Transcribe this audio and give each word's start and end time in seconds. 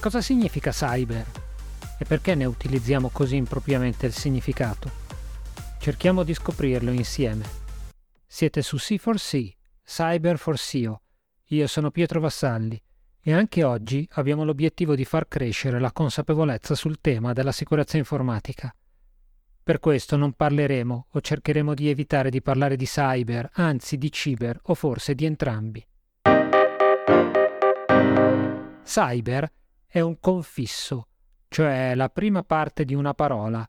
cosa 0.00 0.22
significa 0.22 0.70
cyber? 0.70 1.26
E 1.98 2.04
perché 2.06 2.34
ne 2.34 2.46
utilizziamo 2.46 3.10
così 3.10 3.36
impropriamente 3.36 4.06
il 4.06 4.12
significato? 4.12 4.90
Cerchiamo 5.78 6.22
di 6.22 6.32
scoprirlo 6.32 6.90
insieme. 6.90 7.44
Siete 8.26 8.62
su 8.62 8.76
C4C, 8.76 9.52
Cyber 9.84 10.38
for 10.38 10.58
SEO. 10.58 11.02
Io 11.48 11.66
sono 11.66 11.90
Pietro 11.90 12.20
Vassalli 12.20 12.80
e 13.20 13.34
anche 13.34 13.62
oggi 13.62 14.08
abbiamo 14.12 14.44
l'obiettivo 14.44 14.94
di 14.94 15.04
far 15.04 15.28
crescere 15.28 15.78
la 15.78 15.92
consapevolezza 15.92 16.74
sul 16.74 17.00
tema 17.00 17.34
della 17.34 17.52
sicurezza 17.52 17.98
informatica. 17.98 18.74
Per 19.62 19.78
questo 19.80 20.16
non 20.16 20.32
parleremo 20.32 21.08
o 21.10 21.20
cercheremo 21.20 21.74
di 21.74 21.90
evitare 21.90 22.30
di 22.30 22.40
parlare 22.40 22.76
di 22.76 22.86
cyber, 22.86 23.50
anzi 23.54 23.98
di 23.98 24.10
ciber 24.10 24.58
o 24.64 24.74
forse 24.74 25.14
di 25.14 25.26
entrambi. 25.26 25.86
Cyber 28.82 29.52
è 29.92 29.98
un 29.98 30.20
confisso, 30.20 31.08
cioè 31.48 31.96
la 31.96 32.08
prima 32.10 32.44
parte 32.44 32.84
di 32.84 32.94
una 32.94 33.12
parola, 33.12 33.68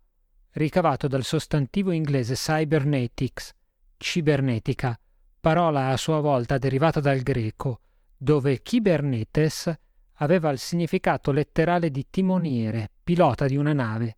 ricavato 0.52 1.07
dal 1.07 1.23
sostantivo 1.23 1.89
inglese 1.89 2.35
cybernetics, 2.35 3.55
cibernetica, 3.97 4.99
parola 5.39 5.88
a 5.88 5.97
sua 5.97 6.20
volta 6.20 6.59
derivata 6.59 6.99
dal 6.99 7.21
greco, 7.21 7.81
dove 8.16 8.61
Kybernetes 8.61 9.73
aveva 10.17 10.52
il 10.52 10.59
significato 10.59 11.31
letterale 11.31 11.89
di 11.89 12.05
timoniere, 12.11 12.91
pilota 13.03 13.47
di 13.47 13.58
una 13.58 13.73
nave, 13.73 14.17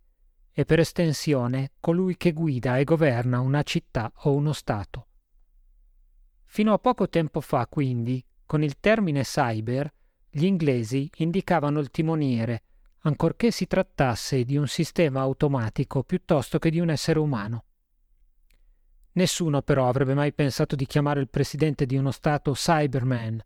e 0.52 0.66
per 0.66 0.80
estensione 0.80 1.72
colui 1.80 2.18
che 2.18 2.32
guida 2.32 2.76
e 2.76 2.84
governa 2.84 3.40
una 3.40 3.62
città 3.62 4.12
o 4.14 4.34
uno 4.34 4.52
Stato. 4.52 5.06
Fino 6.44 6.74
a 6.74 6.78
poco 6.78 7.08
tempo 7.08 7.40
fa, 7.40 7.66
quindi, 7.66 8.22
con 8.44 8.62
il 8.62 8.78
termine 8.78 9.22
cyber, 9.22 9.90
gli 10.36 10.46
inglesi 10.46 11.08
indicavano 11.18 11.78
il 11.78 11.92
timoniere, 11.92 12.64
ancorché 13.02 13.52
si 13.52 13.68
trattasse 13.68 14.42
di 14.42 14.56
un 14.56 14.66
sistema 14.66 15.20
automatico 15.20 16.02
piuttosto 16.02 16.58
che 16.58 16.70
di 16.70 16.80
un 16.80 16.90
essere 16.90 17.20
umano. 17.20 17.66
Nessuno 19.12 19.62
però 19.62 19.88
avrebbe 19.88 20.12
mai 20.12 20.32
pensato 20.32 20.74
di 20.74 20.86
chiamare 20.86 21.20
il 21.20 21.28
presidente 21.28 21.86
di 21.86 21.96
uno 21.96 22.10
Stato 22.10 22.50
Cyberman, 22.50 23.40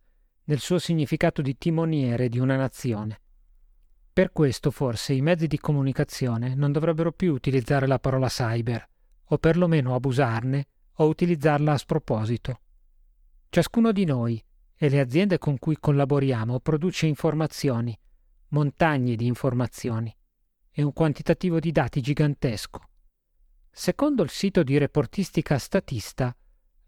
nel 0.44 0.60
suo 0.60 0.78
significato 0.78 1.42
di 1.42 1.58
timoniere 1.58 2.30
di 2.30 2.38
una 2.38 2.56
nazione. 2.56 3.20
Per 4.10 4.32
questo 4.32 4.70
forse 4.70 5.12
i 5.12 5.20
mezzi 5.20 5.46
di 5.46 5.58
comunicazione 5.58 6.54
non 6.54 6.72
dovrebbero 6.72 7.12
più 7.12 7.34
utilizzare 7.34 7.86
la 7.86 7.98
parola 7.98 8.28
cyber, 8.28 8.88
o 9.24 9.36
perlomeno 9.36 9.94
abusarne 9.94 10.68
o 10.94 11.06
utilizzarla 11.06 11.72
a 11.72 11.78
sproposito. 11.78 12.60
Ciascuno 13.50 13.92
di 13.92 14.06
noi, 14.06 14.42
e 14.78 14.88
le 14.88 15.00
aziende 15.00 15.38
con 15.38 15.58
cui 15.58 15.76
collaboriamo 15.78 16.60
produce 16.60 17.06
informazioni, 17.06 17.98
montagne 18.50 19.16
di 19.16 19.26
informazioni 19.26 20.14
e 20.70 20.82
un 20.82 20.92
quantitativo 20.92 21.58
di 21.58 21.72
dati 21.72 22.00
gigantesco. 22.00 22.80
Secondo 23.70 24.22
il 24.22 24.30
sito 24.30 24.62
di 24.62 24.78
reportistica 24.78 25.58
Statista, 25.58 26.34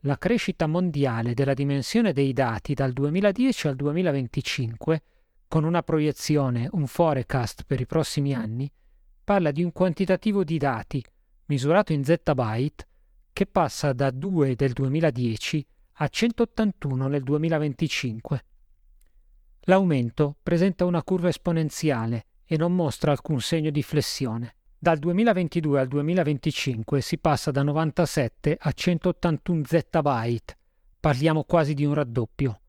la 0.04 0.16
crescita 0.16 0.66
mondiale 0.66 1.34
della 1.34 1.52
dimensione 1.52 2.12
dei 2.12 2.32
dati 2.32 2.74
dal 2.74 2.92
2010 2.92 3.66
al 3.66 3.76
2025, 3.76 5.02
con 5.48 5.64
una 5.64 5.82
proiezione, 5.82 6.68
un 6.72 6.86
forecast 6.86 7.64
per 7.66 7.80
i 7.80 7.86
prossimi 7.86 8.32
anni, 8.32 8.70
parla 9.24 9.50
di 9.50 9.64
un 9.64 9.72
quantitativo 9.72 10.44
di 10.44 10.58
dati, 10.58 11.04
misurato 11.46 11.92
in 11.92 12.04
zettabyte, 12.04 12.86
che 13.32 13.46
passa 13.46 13.92
da 13.92 14.10
2 14.10 14.54
del 14.54 14.72
2010 14.72 15.66
a 16.02 16.08
181 16.08 17.08
nel 17.08 17.22
2025. 17.22 18.44
L'aumento 19.64 20.36
presenta 20.42 20.86
una 20.86 21.02
curva 21.02 21.28
esponenziale 21.28 22.24
e 22.46 22.56
non 22.56 22.74
mostra 22.74 23.10
alcun 23.10 23.38
segno 23.42 23.68
di 23.68 23.82
flessione. 23.82 24.54
Dal 24.78 24.98
2022 24.98 25.78
al 25.78 25.88
2025 25.88 27.02
si 27.02 27.18
passa 27.18 27.50
da 27.50 27.62
97 27.62 28.56
a 28.58 28.72
181 28.72 29.62
zettabyte. 29.66 30.56
Parliamo 30.98 31.44
quasi 31.44 31.74
di 31.74 31.84
un 31.84 31.92
raddoppio. 31.92 32.60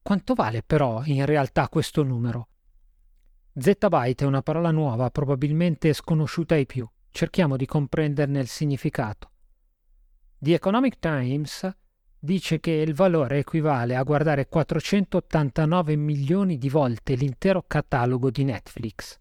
Quanto 0.00 0.32
vale 0.32 0.62
però 0.62 1.02
in 1.04 1.26
realtà 1.26 1.68
questo 1.68 2.02
numero? 2.02 2.48
Zettabyte 3.52 4.24
è 4.24 4.26
una 4.26 4.40
parola 4.40 4.70
nuova, 4.70 5.10
probabilmente 5.10 5.92
sconosciuta 5.92 6.54
ai 6.54 6.64
più. 6.64 6.88
Cerchiamo 7.10 7.58
di 7.58 7.66
comprenderne 7.66 8.40
il 8.40 8.48
significato. 8.48 9.30
The 10.38 10.54
Economic 10.54 10.98
Times 10.98 11.70
dice 12.22 12.60
che 12.60 12.70
il 12.70 12.92
valore 12.92 13.38
equivale 13.38 13.96
a 13.96 14.02
guardare 14.02 14.46
489 14.46 15.96
milioni 15.96 16.58
di 16.58 16.68
volte 16.68 17.14
l'intero 17.14 17.64
catalogo 17.66 18.30
di 18.30 18.44
Netflix. 18.44 19.18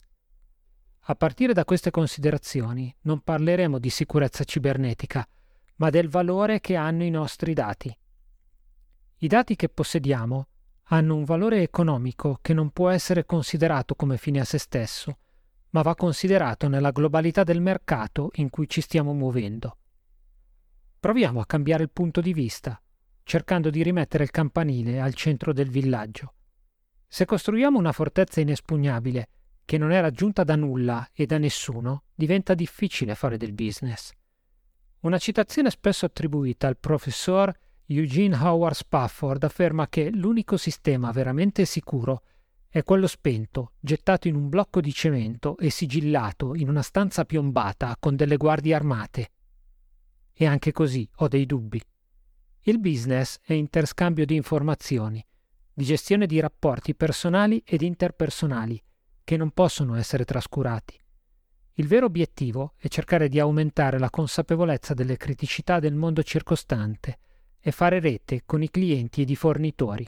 A 1.04 1.16
partire 1.16 1.54
da 1.54 1.64
queste 1.64 1.92
considerazioni 1.92 2.94
non 3.04 3.22
parleremo 3.22 3.80
di 3.80 3.90
sicurezza 3.90 4.44
cibernetica, 4.44 5.26
ma 5.78 5.90
del 5.90 6.10
valore 6.10 6.60
che 6.60 6.76
hanno 6.76 7.04
i 7.06 7.10
nostri 7.10 7.54
dati. 7.54 7.98
I 9.22 9.28
dati 9.28 9.56
che 9.56 9.70
possediamo 9.70 10.48
hanno 10.92 11.16
un 11.16 11.24
valore 11.24 11.62
economico 11.62 12.40
che 12.42 12.54
non 12.54 12.72
può 12.72 12.90
essere 12.90 13.26
considerato 13.26 13.96
come 13.96 14.18
fine 14.18 14.42
a 14.42 14.46
se 14.46 14.58
stesso, 14.58 15.20
ma 15.70 15.82
va 15.82 15.96
considerato 15.96 16.68
nella 16.68 16.92
globalità 16.92 17.44
del 17.44 17.62
mercato 17.62 18.32
in 18.36 18.50
cui 18.50 18.68
ci 18.68 18.82
stiamo 18.82 19.14
muovendo. 19.14 19.78
Proviamo 21.00 21.40
a 21.40 21.46
cambiare 21.46 21.84
il 21.84 21.92
punto 21.92 22.20
di 22.20 22.34
vista 22.34 22.80
cercando 23.30 23.70
di 23.70 23.84
rimettere 23.84 24.24
il 24.24 24.32
campanile 24.32 25.00
al 25.00 25.14
centro 25.14 25.54
del 25.54 25.70
villaggio. 25.70 26.34
Se 27.08 27.26
costruiamo 27.26 27.78
una 27.78 27.92
fortezza 27.92 28.42
inespugnabile, 28.42 29.30
che 29.66 29.78
non 29.78 29.92
è 29.92 30.02
raggiunta 30.02 30.44
da 30.44 30.56
nulla 30.56 31.08
e 31.14 31.28
da 31.28 31.38
nessuno, 31.38 32.06
diventa 32.16 32.56
difficile 32.56 33.14
fare 33.14 33.38
del 33.38 33.54
business. 33.54 34.14
Una 35.02 35.20
citazione 35.20 35.70
spesso 35.70 36.08
attribuita 36.08 36.66
al 36.66 36.80
professor 36.80 37.56
Eugene 37.86 38.36
Howard 38.36 38.74
Spafford 38.74 39.44
afferma 39.44 39.88
che 39.88 40.10
l'unico 40.10 40.58
sistema 40.58 41.12
veramente 41.12 41.66
sicuro 41.66 42.24
è 42.68 42.82
quello 42.82 43.06
spento, 43.06 43.74
gettato 43.80 44.28
in 44.28 44.34
un 44.34 44.50
blocco 44.50 44.82
di 44.82 44.92
cemento 44.92 45.56
e 45.60 45.70
sigillato 45.70 46.56
in 46.56 46.68
una 46.68 46.82
stanza 46.82 47.26
piombata 47.26 47.96
con 48.00 48.16
delle 48.16 48.38
guardie 48.38 48.74
armate. 48.74 49.32
E 50.34 50.48
anche 50.48 50.72
così 50.72 51.08
ho 51.18 51.28
dei 51.28 51.46
dubbi. 51.46 51.80
Il 52.70 52.78
business 52.78 53.40
è 53.42 53.54
interscambio 53.54 54.28
di 54.28 54.36
informazioni, 54.36 55.26
di 55.74 55.84
gestione 55.84 56.28
di 56.28 56.40
rapporti 56.40 56.94
personali 56.94 57.64
ed 57.66 57.82
interpersonali, 57.82 58.80
che 59.24 59.38
non 59.38 59.50
possono 59.50 59.96
essere 59.96 60.24
trascurati. 60.24 60.96
Il 61.74 61.88
vero 61.88 62.06
obiettivo 62.06 62.74
è 62.78 62.88
cercare 62.88 63.28
di 63.28 63.40
aumentare 63.40 63.98
la 63.98 64.12
consapevolezza 64.12 64.94
delle 64.94 65.18
criticità 65.18 65.80
del 65.80 65.96
mondo 65.96 66.22
circostante 66.22 67.18
e 67.60 67.72
fare 67.72 68.00
rete 68.00 68.44
con 68.46 68.62
i 68.62 68.70
clienti 68.70 69.24
ed 69.24 69.32
i 69.32 69.36
fornitori. 69.36 70.08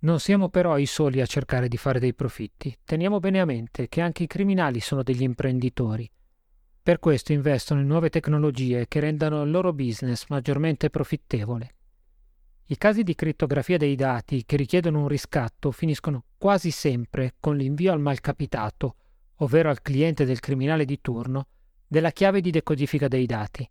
Non 0.00 0.18
siamo 0.18 0.48
però 0.48 0.78
i 0.78 0.86
soli 0.86 1.20
a 1.20 1.26
cercare 1.26 1.68
di 1.68 1.76
fare 1.76 2.00
dei 2.00 2.12
profitti. 2.12 2.76
Teniamo 2.82 3.20
bene 3.20 3.38
a 3.38 3.44
mente 3.44 3.88
che 3.88 4.00
anche 4.00 4.24
i 4.24 4.26
criminali 4.26 4.80
sono 4.80 5.04
degli 5.04 5.22
imprenditori 5.22 6.10
per 6.88 7.00
questo 7.00 7.34
investono 7.34 7.82
in 7.82 7.86
nuove 7.86 8.08
tecnologie 8.08 8.88
che 8.88 8.98
rendano 8.98 9.42
il 9.42 9.50
loro 9.50 9.74
business 9.74 10.24
maggiormente 10.28 10.88
profittevole. 10.88 11.74
I 12.64 12.78
casi 12.78 13.02
di 13.02 13.14
crittografia 13.14 13.76
dei 13.76 13.94
dati 13.94 14.46
che 14.46 14.56
richiedono 14.56 15.00
un 15.00 15.08
riscatto 15.08 15.70
finiscono 15.70 16.24
quasi 16.38 16.70
sempre 16.70 17.34
con 17.40 17.58
l'invio 17.58 17.92
al 17.92 18.00
malcapitato, 18.00 18.96
ovvero 19.40 19.68
al 19.68 19.82
cliente 19.82 20.24
del 20.24 20.40
criminale 20.40 20.86
di 20.86 20.98
turno, 21.02 21.48
della 21.86 22.10
chiave 22.10 22.40
di 22.40 22.50
decodifica 22.50 23.06
dei 23.06 23.26
dati. 23.26 23.70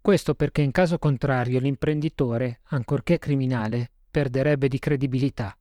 Questo 0.00 0.34
perché 0.34 0.62
in 0.62 0.70
caso 0.70 0.96
contrario 0.96 1.60
l'imprenditore, 1.60 2.60
ancorché 2.70 3.18
criminale, 3.18 3.90
perderebbe 4.10 4.68
di 4.68 4.78
credibilità. 4.78 5.54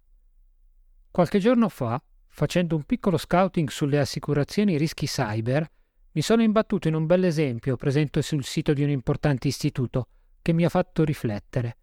Qualche 1.11 1.39
giorno 1.39 1.67
fa, 1.67 2.01
facendo 2.29 2.77
un 2.77 2.83
piccolo 2.83 3.17
scouting 3.17 3.67
sulle 3.67 3.99
assicurazioni 3.99 4.77
rischi 4.77 5.07
cyber, 5.07 5.69
mi 6.13 6.21
sono 6.21 6.41
imbattuto 6.41 6.89
in 6.89 6.95
un 6.95 7.05
bell'esempio 7.05 7.77
presente 7.77 8.21
sul 8.21 8.43
sito 8.43 8.73
di 8.73 8.83
un 8.83 8.89
importante 8.89 9.47
istituto 9.47 10.07
che 10.41 10.51
mi 10.51 10.65
ha 10.65 10.69
fatto 10.69 11.05
riflettere. 11.05 11.77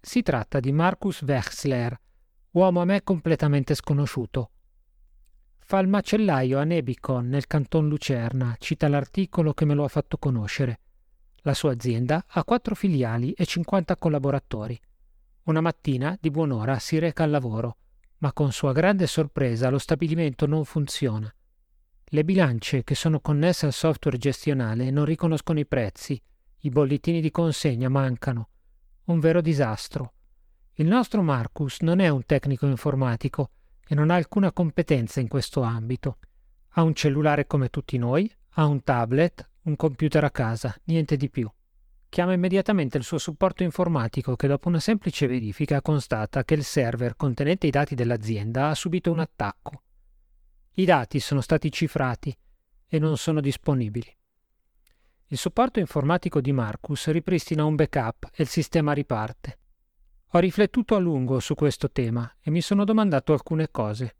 Si 0.00 0.22
tratta 0.22 0.58
di 0.58 0.72
Marcus 0.72 1.22
Wechsler, 1.22 1.98
uomo 2.52 2.80
a 2.80 2.84
me 2.84 3.02
completamente 3.04 3.74
sconosciuto. 3.74 4.50
Fa 5.58 5.78
il 5.78 5.88
macellaio 5.88 6.58
a 6.58 6.64
Nebicon 6.64 7.28
nel 7.28 7.46
canton 7.46 7.88
Lucerna, 7.88 8.56
cita 8.58 8.88
l'articolo 8.88 9.54
che 9.54 9.64
me 9.64 9.74
lo 9.74 9.84
ha 9.84 9.88
fatto 9.88 10.18
conoscere. 10.18 10.80
La 11.42 11.54
sua 11.54 11.72
azienda 11.72 12.24
ha 12.26 12.44
quattro 12.44 12.74
filiali 12.74 13.32
e 13.32 13.46
50 13.46 13.96
collaboratori. 13.96 14.78
Una 15.44 15.60
mattina, 15.60 16.18
di 16.20 16.30
buon'ora, 16.30 16.78
si 16.78 16.98
reca 16.98 17.22
al 17.22 17.30
lavoro, 17.30 17.76
ma 18.18 18.32
con 18.32 18.50
sua 18.50 18.72
grande 18.72 19.06
sorpresa 19.06 19.70
lo 19.70 19.78
stabilimento 19.78 20.46
non 20.46 20.64
funziona. 20.64 21.32
Le 22.06 22.24
bilance 22.24 22.84
che 22.84 22.94
sono 22.94 23.20
connesse 23.20 23.66
al 23.66 23.72
software 23.72 24.18
gestionale 24.18 24.90
non 24.90 25.04
riconoscono 25.04 25.58
i 25.58 25.66
prezzi, 25.66 26.20
i 26.60 26.70
bollettini 26.70 27.20
di 27.20 27.30
consegna 27.30 27.88
mancano. 27.88 28.48
Un 29.04 29.20
vero 29.20 29.40
disastro. 29.40 30.12
Il 30.74 30.86
nostro 30.86 31.22
Marcus 31.22 31.80
non 31.80 32.00
è 32.00 32.08
un 32.08 32.24
tecnico 32.24 32.66
informatico 32.66 33.50
e 33.86 33.94
non 33.94 34.10
ha 34.10 34.14
alcuna 34.14 34.52
competenza 34.52 35.20
in 35.20 35.28
questo 35.28 35.62
ambito. 35.62 36.18
Ha 36.76 36.82
un 36.82 36.94
cellulare 36.94 37.46
come 37.46 37.68
tutti 37.68 37.98
noi, 37.98 38.32
ha 38.54 38.66
un 38.66 38.82
tablet, 38.82 39.50
un 39.62 39.76
computer 39.76 40.24
a 40.24 40.30
casa, 40.30 40.74
niente 40.84 41.16
di 41.16 41.30
più. 41.30 41.50
Chiama 42.08 42.32
immediatamente 42.32 42.96
il 42.96 43.04
suo 43.04 43.18
supporto 43.18 43.62
informatico 43.62 44.36
che 44.36 44.46
dopo 44.46 44.68
una 44.68 44.80
semplice 44.80 45.26
verifica 45.26 45.82
constata 45.82 46.44
che 46.44 46.54
il 46.54 46.64
server 46.64 47.16
contenente 47.16 47.66
i 47.66 47.70
dati 47.70 47.94
dell'azienda 47.94 48.68
ha 48.68 48.74
subito 48.74 49.10
un 49.10 49.18
attacco. 49.18 49.82
I 50.76 50.84
dati 50.84 51.20
sono 51.20 51.40
stati 51.40 51.70
cifrati 51.70 52.36
e 52.88 52.98
non 52.98 53.16
sono 53.16 53.40
disponibili. 53.40 54.12
Il 55.28 55.38
supporto 55.38 55.78
informatico 55.78 56.40
di 56.40 56.50
Marcus 56.50 57.06
ripristina 57.10 57.64
un 57.64 57.76
backup 57.76 58.30
e 58.34 58.42
il 58.42 58.48
sistema 58.48 58.92
riparte. 58.92 59.58
Ho 60.32 60.40
riflettuto 60.40 60.96
a 60.96 60.98
lungo 60.98 61.38
su 61.38 61.54
questo 61.54 61.92
tema 61.92 62.28
e 62.40 62.50
mi 62.50 62.60
sono 62.60 62.84
domandato 62.84 63.32
alcune 63.32 63.70
cose. 63.70 64.16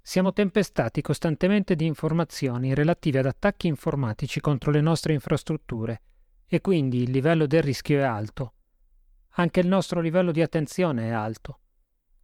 Siamo 0.00 0.32
tempestati 0.32 1.02
costantemente 1.02 1.74
di 1.74 1.86
informazioni 1.86 2.74
relative 2.74 3.18
ad 3.18 3.26
attacchi 3.26 3.66
informatici 3.66 4.38
contro 4.38 4.70
le 4.70 4.80
nostre 4.80 5.14
infrastrutture 5.14 6.02
e 6.46 6.60
quindi 6.60 7.02
il 7.02 7.10
livello 7.10 7.46
del 7.46 7.62
rischio 7.62 7.98
è 7.98 8.02
alto. 8.02 8.54
Anche 9.30 9.58
il 9.58 9.66
nostro 9.66 10.00
livello 10.00 10.30
di 10.30 10.42
attenzione 10.42 11.08
è 11.08 11.10
alto. 11.10 11.58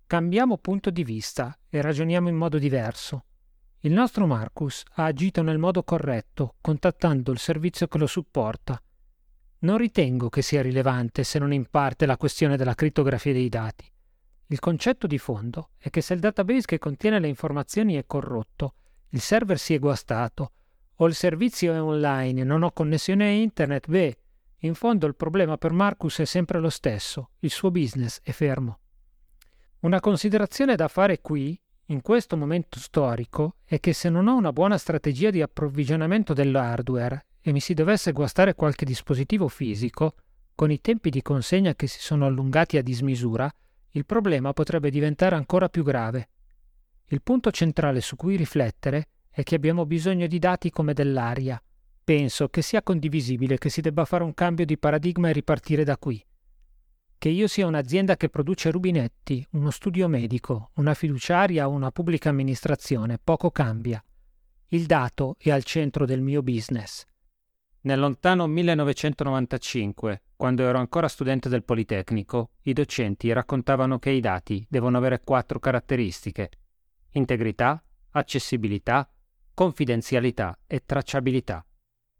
Cambiamo 0.07 0.59
punto 0.59 0.91
di 0.91 1.03
vista 1.03 1.59
e 1.69 1.83
ragioniamo 1.83 2.29
in 2.29 2.37
modo 2.37 2.59
diverso. 2.59 3.25
Il 3.85 3.93
nostro 3.93 4.27
Marcus 4.27 4.83
ha 4.95 5.05
agito 5.05 5.43
nel 5.43 5.59
modo 5.59 5.83
corretto, 5.83 6.55
contattando 6.63 7.31
il 7.31 7.39
servizio 7.39 7.87
che 7.87 7.99
lo 7.99 8.07
supporta. 8.07 8.83
Non 9.59 9.77
ritengo 9.77 10.31
che 10.31 10.41
sia 10.41 10.63
rilevante 10.63 11.23
se 11.23 11.39
non 11.39 11.53
in 11.53 11.67
parte 11.69 12.07
la 12.07 12.17
questione 12.17 12.57
della 12.57 12.75
crittografia 12.75 13.35
dei 13.35 13.51
dati. 13.51 13.87
Il 14.47 14.59
concetto 14.59 15.07
di 15.07 15.19
fondo 15.19 15.73
è 15.77 15.91
che 15.91 16.01
se 16.01 16.15
il 16.15 16.21
database 16.21 16.65
che 16.65 16.79
contiene 16.79 17.19
le 17.19 17.29
informazioni 17.29 17.97
è 17.97 18.07
corrotto, 18.07 18.75
il 19.11 19.21
server 19.21 19.59
si 19.59 19.75
è 19.75 19.79
guastato, 19.79 20.53
o 20.95 21.07
il 21.07 21.15
servizio 21.15 21.75
è 21.75 21.83
online 21.83 22.41
e 22.41 22.45
non 22.45 22.63
ho 22.63 22.73
connessione 22.73 23.27
a 23.27 23.33
internet, 23.33 23.87
beh, 23.87 24.19
in 24.61 24.75
fondo 24.75 25.07
il 25.07 25.15
problema 25.15 25.59
per 25.59 25.73
Marcus 25.73 26.21
è 26.21 26.25
sempre 26.25 26.59
lo 26.59 26.71
stesso, 26.71 27.33
il 27.41 27.51
suo 27.51 27.71
business 27.71 28.21
è 28.23 28.31
fermo. 28.31 28.79
Una 29.81 30.01
considerazione 30.01 30.75
da 30.75 30.89
fare 30.89 31.21
qui 31.21 31.61
in 31.89 32.01
questo 32.01 32.39
momento 32.39 32.79
storico 32.79 33.57
è 33.65 33.79
che 33.79 33.93
se 33.93 34.09
non 34.09 34.27
ho 34.27 34.37
una 34.37 34.53
buona 34.53 34.79
strategia 34.79 35.29
di 35.29 35.43
approvvigionamento 35.43 36.33
dell'hardware 36.33 37.27
e 37.43 37.53
mi 37.53 37.61
si 37.61 37.75
dovesse 37.75 38.13
guastare 38.13 38.55
qualche 38.55 38.87
dispositivo 38.87 39.49
fisico, 39.49 40.15
con 40.55 40.71
i 40.71 40.81
tempi 40.81 41.11
di 41.11 41.21
consegna 41.21 41.75
che 41.75 41.87
si 41.87 42.01
sono 42.01 42.25
allungati 42.25 42.79
a 42.79 42.83
dismisura, 42.83 43.53
il 43.91 44.07
problema 44.07 44.55
potrebbe 44.55 44.89
diventare 44.89 45.35
ancora 45.35 45.69
più 45.69 45.83
grave. 45.83 46.29
Il 47.09 47.21
punto 47.21 47.51
centrale 47.51 48.01
su 48.01 48.17
cui 48.17 48.37
riflettere 48.37 49.09
è 49.29 49.43
che 49.43 49.55
abbiamo 49.55 49.85
bisogno 49.85 50.27
di 50.27 50.39
dati 50.39 50.71
come 50.71 50.95
dell'aria. 50.95 51.63
Penso 52.03 52.49
che 52.49 52.63
sia 52.63 52.83
condivisibile 52.83 53.59
che 53.59 53.69
si 53.69 53.83
debba 53.83 54.07
fare 54.07 54.25
un 54.25 54.33
cambio 54.33 54.65
di 54.65 54.79
paradigma 54.79 55.29
e 55.29 55.33
ripartire 55.33 55.85
da 55.85 55.99
qui. 55.99 56.25
Che 57.25 57.31
io 57.31 57.49
sia 57.49 57.67
un'azienda 57.67 58.19
che 58.19 58.29
produce 58.29 58.71
rubinetti, 58.71 59.47
uno 59.53 59.71
studio 59.71 60.09
medico, 60.09 60.73
una 60.75 60.93
fiduciaria 60.93 61.67
o 61.67 61.71
una 61.71 61.91
pubblica 61.91 62.29
amministrazione, 62.29 63.19
poco 63.19 63.51
cambia. 63.51 64.05
Il 64.69 64.85
dato 64.85 65.37
è 65.39 65.51
al 65.51 65.65
centro 65.65 66.05
del 66.05 66.21
mio 66.21 66.43
business. 66.43 67.07
Nel 67.81 67.99
lontano 67.99 68.47
1995, 68.47 70.23
quando 70.37 70.65
ero 70.65 70.77
ancora 70.77 71.09
studente 71.09 71.49
del 71.49 71.65
Politecnico, 71.65 72.51
i 72.65 72.75
docenti 72.75 73.33
raccontavano 73.33 73.99
che 73.99 74.11
i 74.11 74.21
dati 74.21 74.67
devono 74.69 74.99
avere 74.99 75.23
quattro 75.25 75.59
caratteristiche. 75.59 76.51
Integrità, 77.13 77.83
accessibilità, 78.11 79.11
confidenzialità 79.55 80.59
e 80.67 80.83
tracciabilità. 80.85 81.65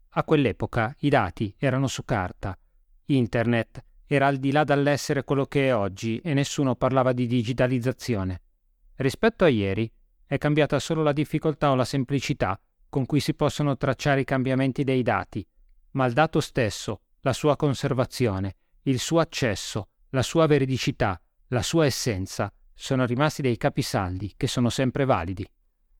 A 0.09 0.23
quell'epoca 0.23 0.95
i 1.01 1.09
dati 1.09 1.53
erano 1.59 1.85
su 1.85 2.03
carta. 2.03 2.57
Internet 3.05 3.83
era 4.07 4.27
al 4.27 4.37
di 4.37 4.51
là 4.51 4.63
dall'essere 4.63 5.23
quello 5.23 5.45
che 5.45 5.67
è 5.67 5.75
oggi 5.75 6.19
e 6.19 6.33
nessuno 6.33 6.75
parlava 6.75 7.11
di 7.13 7.27
digitalizzazione. 7.27 8.41
Rispetto 8.95 9.43
a 9.43 9.49
ieri 9.49 9.91
è 10.25 10.37
cambiata 10.37 10.79
solo 10.79 11.03
la 11.03 11.13
difficoltà 11.13 11.71
o 11.71 11.75
la 11.75 11.85
semplicità 11.85 12.59
con 12.89 13.05
cui 13.05 13.19
si 13.19 13.33
possono 13.33 13.75
tracciare 13.75 14.21
i 14.21 14.25
cambiamenti 14.25 14.83
dei 14.83 15.01
dati, 15.01 15.45
ma 15.91 16.05
il 16.05 16.13
dato 16.13 16.39
stesso, 16.39 17.01
la 17.21 17.33
sua 17.33 17.55
conservazione, 17.55 18.55
il 18.83 18.99
suo 18.99 19.19
accesso, 19.19 19.89
la 20.09 20.21
sua 20.21 20.45
veridicità, 20.45 21.19
la 21.47 21.61
sua 21.61 21.85
essenza 21.85 22.51
sono 22.73 23.05
rimasti 23.05 23.41
dei 23.41 23.57
capisaldi 23.57 24.33
che 24.37 24.47
sono 24.47 24.69
sempre 24.69 25.05
validi. 25.05 25.45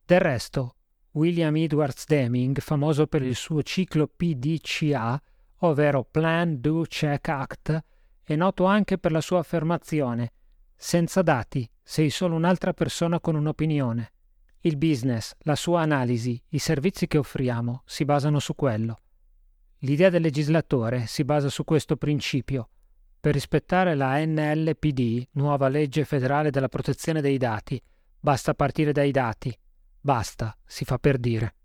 Del 0.06 0.20
resto, 0.20 0.76
William 1.12 1.56
Edwards 1.56 2.06
Deming, 2.06 2.60
famoso 2.60 3.08
per 3.08 3.24
il 3.24 3.36
suo 3.36 3.64
ciclo 3.64 4.08
PDCA, 4.08 5.22
ovvero 5.60 6.04
Plan, 6.04 6.60
Do, 6.60 6.86
Check, 6.88 7.28
Act, 7.30 7.84
è 8.26 8.36
noto 8.36 8.66
anche 8.66 8.98
per 8.98 9.12
la 9.12 9.22
sua 9.22 9.40
affermazione 9.40 10.32
senza 10.76 11.22
dati 11.22 11.68
sei 11.82 12.10
solo 12.10 12.36
un'altra 12.36 12.74
persona 12.74 13.20
con 13.20 13.36
un'opinione. 13.36 14.12
Il 14.62 14.78
business, 14.78 15.34
la 15.40 15.56
sua 15.56 15.82
analisi, 15.82 16.42
i 16.50 16.60
servizi 16.60 17.08
che 17.08 17.18
offriamo 17.18 17.84
si 17.86 18.04
basano 18.04 18.40
su 18.40 18.56
quello. 18.56 19.00
L'idea 19.80 20.10
del 20.10 20.22
legislatore 20.22 21.06
si 21.06 21.24
basa 21.24 21.50
su 21.50 21.64
questo 21.64 21.96
principio. 21.96 22.70
Per 23.20 23.34
rispettare 23.34 23.96
la 23.96 24.24
NLPD, 24.24 25.28
nuova 25.34 25.68
legge 25.68 26.06
federale 26.06 26.50
della 26.50 26.70
protezione 26.70 27.22
dei 27.22 27.38
dati, 27.38 27.82
basta 28.20 28.54
partire 28.54 28.92
dai 28.92 29.12
dati. 29.12 29.56
Basta, 30.00 30.56
si 30.66 30.86
fa 30.86 30.98
per 30.98 31.18
dire. 31.18 31.56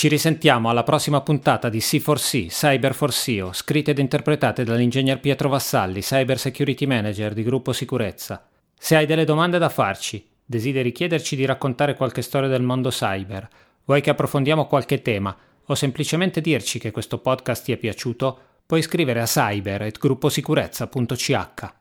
Ci 0.00 0.08
risentiamo 0.08 0.70
alla 0.70 0.82
prossima 0.82 1.20
puntata 1.20 1.68
di 1.68 1.80
C4C, 1.80 2.46
Cyber 2.46 2.94
for 2.94 3.12
SEO, 3.12 3.52
scritte 3.52 3.90
ed 3.90 3.98
interpretate 3.98 4.64
dall'ingegner 4.64 5.20
Pietro 5.20 5.50
Vassalli, 5.50 6.00
Cyber 6.00 6.38
Security 6.38 6.86
Manager 6.86 7.34
di 7.34 7.42
Gruppo 7.42 7.74
Sicurezza. 7.74 8.48
Se 8.78 8.96
hai 8.96 9.04
delle 9.04 9.26
domande 9.26 9.58
da 9.58 9.68
farci, 9.68 10.26
desideri 10.42 10.92
chiederci 10.92 11.36
di 11.36 11.44
raccontare 11.44 11.96
qualche 11.96 12.22
storia 12.22 12.48
del 12.48 12.62
mondo 12.62 12.88
cyber, 12.88 13.46
vuoi 13.84 14.00
che 14.00 14.08
approfondiamo 14.08 14.66
qualche 14.66 15.02
tema 15.02 15.36
o 15.66 15.74
semplicemente 15.74 16.40
dirci 16.40 16.78
che 16.78 16.92
questo 16.92 17.18
podcast 17.18 17.64
ti 17.64 17.72
è 17.72 17.76
piaciuto, 17.76 18.38
puoi 18.64 18.80
scrivere 18.80 19.20
a 19.20 19.26
cyber.grupposicurezza.ch. 19.26 21.79